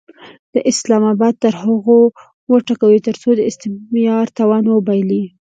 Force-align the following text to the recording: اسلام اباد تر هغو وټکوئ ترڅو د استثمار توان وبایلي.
اسلام 0.71 1.03
اباد 1.13 1.33
تر 1.43 1.53
هغو 1.63 1.97
وټکوئ 2.51 2.97
ترڅو 3.07 3.29
د 3.35 3.41
استثمار 3.51 4.25
توان 4.37 4.63
وبایلي. 4.69 5.23